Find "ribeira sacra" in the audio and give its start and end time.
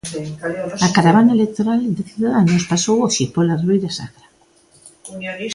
3.61-4.27